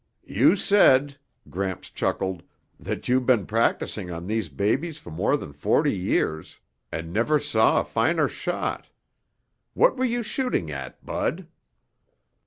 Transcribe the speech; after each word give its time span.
"You 0.25 0.55
said," 0.55 1.19
Gramps 1.47 1.91
chuckled, 1.91 2.41
"that 2.79 3.07
you've 3.07 3.27
been 3.27 3.45
practicing 3.45 4.09
on 4.09 4.25
these 4.25 4.49
babies 4.49 4.97
for 4.97 5.11
more 5.11 5.37
than 5.37 5.53
forty 5.53 5.95
years 5.95 6.57
and 6.91 7.13
never 7.13 7.37
saw 7.37 7.81
a 7.81 7.85
finer 7.85 8.27
shot. 8.27 8.87
What 9.75 9.95
were 9.97 10.05
you 10.05 10.23
shooting 10.23 10.71
at, 10.71 11.05
Bud?" 11.05 11.45